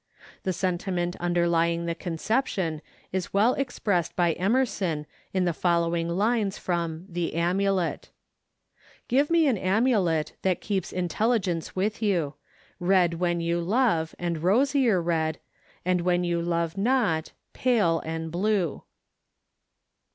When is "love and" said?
13.61-14.41